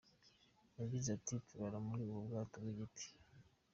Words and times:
Yagize 0.79 1.07
ati 1.17 1.33
“Turara 1.47 1.77
muri 1.87 2.01
ubu 2.09 2.19
bwato 2.27 2.55
bw’igiti. 2.63 3.05